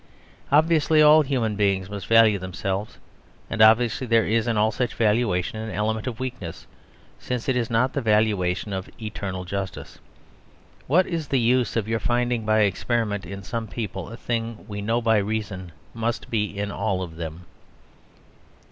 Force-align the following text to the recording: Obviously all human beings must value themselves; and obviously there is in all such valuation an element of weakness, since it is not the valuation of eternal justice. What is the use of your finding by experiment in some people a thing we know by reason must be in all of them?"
Obviously 0.51 0.99
all 0.99 1.21
human 1.21 1.55
beings 1.55 1.87
must 1.87 2.07
value 2.07 2.39
themselves; 2.39 2.97
and 3.51 3.61
obviously 3.61 4.07
there 4.07 4.25
is 4.25 4.47
in 4.47 4.57
all 4.57 4.71
such 4.71 4.95
valuation 4.95 5.59
an 5.59 5.69
element 5.69 6.07
of 6.07 6.19
weakness, 6.19 6.65
since 7.19 7.47
it 7.47 7.55
is 7.55 7.69
not 7.69 7.93
the 7.93 8.01
valuation 8.01 8.73
of 8.73 8.89
eternal 8.99 9.45
justice. 9.45 9.99
What 10.87 11.05
is 11.05 11.27
the 11.27 11.39
use 11.39 11.75
of 11.75 11.87
your 11.87 11.99
finding 11.99 12.47
by 12.47 12.61
experiment 12.61 13.27
in 13.27 13.43
some 13.43 13.67
people 13.67 14.09
a 14.09 14.17
thing 14.17 14.65
we 14.67 14.81
know 14.81 15.03
by 15.03 15.17
reason 15.17 15.71
must 15.93 16.31
be 16.31 16.45
in 16.45 16.71
all 16.71 17.03
of 17.03 17.17
them?" 17.17 17.45